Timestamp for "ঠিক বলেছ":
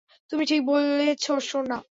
0.45-1.25